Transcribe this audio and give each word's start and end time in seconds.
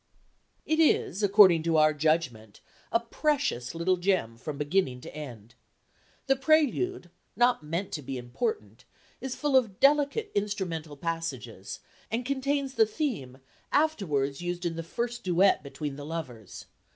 "It 0.65 0.79
is, 0.79 1.21
according 1.21 1.61
to 1.61 1.77
our 1.77 1.93
judgment, 1.93 2.59
a 2.91 2.99
precious 2.99 3.75
little 3.75 3.97
gem, 3.97 4.35
from 4.35 4.57
beginning 4.57 4.99
to 5.01 5.15
end. 5.15 5.53
The 6.25 6.35
prelude, 6.35 7.11
not 7.35 7.61
meant 7.61 7.91
to 7.91 8.01
be 8.01 8.17
important, 8.17 8.83
is 9.21 9.35
full 9.35 9.55
of 9.55 9.79
delicate 9.79 10.31
instrumental 10.33 10.97
passages, 10.97 11.81
and 12.09 12.25
contains 12.25 12.73
the 12.73 12.87
theme 12.87 13.41
afterwards 13.71 14.41
used 14.41 14.65
in 14.65 14.75
the 14.75 14.81
first 14.81 15.23
duet 15.23 15.61
between 15.61 15.97
the 15.97 16.03
lovers. 16.07 16.65